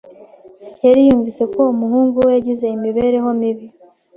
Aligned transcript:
yari 0.85 1.01
yarumvise 1.07 1.43
ko 1.53 1.61
umuhungu 1.73 2.15
we 2.25 2.31
yagize 2.37 2.65
imibereho 2.77 3.29
mibi 3.39 3.67